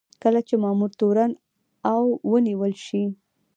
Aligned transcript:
کله 0.23 0.39
چې 0.47 0.55
مامور 0.63 0.91
تورن 0.99 1.31
او 1.93 2.01
ونیول 2.31 2.73
شي. 2.85 3.03